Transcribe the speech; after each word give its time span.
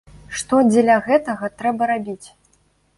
Што 0.41 0.61
дзеля 0.69 0.95
гэтага 1.09 1.53
трэба 1.61 1.93
рабіць? 1.95 2.23